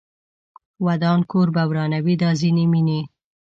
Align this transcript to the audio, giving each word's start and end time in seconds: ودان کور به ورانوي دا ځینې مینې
ودان 0.85 1.19
کور 1.31 1.47
به 1.55 1.63
ورانوي 1.69 2.15
دا 2.21 2.29
ځینې 2.41 2.65
مینې 2.71 2.99